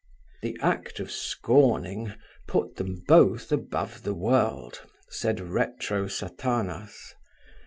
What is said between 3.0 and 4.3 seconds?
both above the